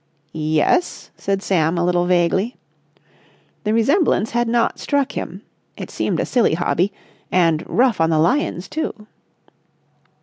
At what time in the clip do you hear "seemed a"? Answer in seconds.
5.91-6.25